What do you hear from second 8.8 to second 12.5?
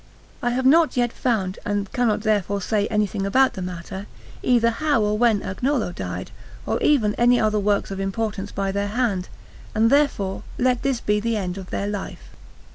hand; and therefore let this be the end of their Life.